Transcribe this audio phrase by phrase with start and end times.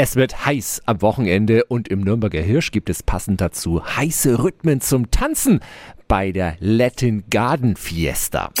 [0.00, 4.80] Es wird heiß am Wochenende und im Nürnberger Hirsch gibt es passend dazu heiße Rhythmen
[4.80, 5.58] zum Tanzen
[6.06, 8.52] bei der Latin Garden Fiesta.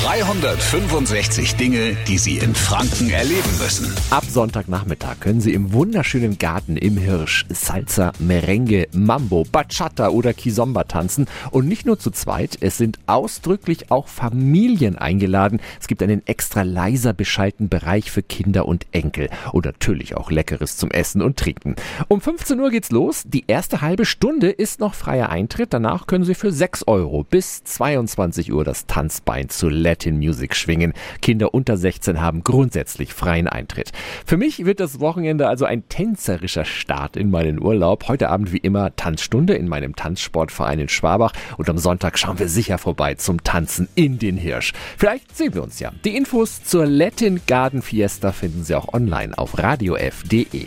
[0.00, 3.94] 365 Dinge, die Sie in Franken erleben müssen.
[4.10, 10.84] Ab Sonntagnachmittag können Sie im wunderschönen Garten im Hirsch Salsa, Merengue, Mambo, Bachata oder Kizomba
[10.84, 11.26] tanzen.
[11.50, 15.60] Und nicht nur zu zweit, es sind ausdrücklich auch Familien eingeladen.
[15.78, 19.28] Es gibt einen extra leiser beschalten Bereich für Kinder und Enkel.
[19.52, 21.76] Und natürlich auch Leckeres zum Essen und Trinken.
[22.08, 23.24] Um 15 Uhr geht's los.
[23.26, 25.74] Die erste halbe Stunde ist noch freier Eintritt.
[25.74, 30.94] Danach können Sie für 6 Euro bis 22 Uhr das Tanzbein zu Latin Music schwingen.
[31.20, 33.92] Kinder unter 16 haben grundsätzlich freien Eintritt.
[34.24, 38.08] Für mich wird das Wochenende also ein tänzerischer Start in meinen Urlaub.
[38.08, 42.48] Heute Abend wie immer Tanzstunde in meinem Tanzsportverein in Schwabach und am Sonntag schauen wir
[42.48, 44.72] sicher vorbei zum Tanzen in den Hirsch.
[44.96, 45.92] Vielleicht sehen wir uns ja.
[46.04, 50.66] Die Infos zur Latin Garden Fiesta finden Sie auch online auf radiof.de.